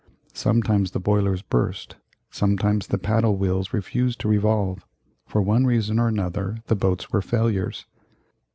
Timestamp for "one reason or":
5.43-6.07